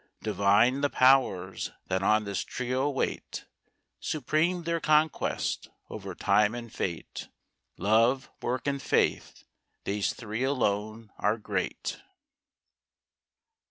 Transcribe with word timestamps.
Divine 0.23 0.81
the 0.81 0.89
Powers 0.89 1.69
that 1.85 2.01
on 2.01 2.23
this 2.23 2.43
trio 2.43 2.89
wait. 2.89 3.45
Supreme 3.99 4.63
their 4.63 4.79
conquest, 4.79 5.69
over 5.91 6.15
Time 6.15 6.55
and 6.55 6.73
Fate. 6.73 7.29
Love, 7.77 8.31
Work, 8.41 8.65
and 8.65 8.81
Faith—these 8.81 10.13
three 10.15 10.41
alone 10.41 11.11
are 11.19 11.37
great. 11.37 12.01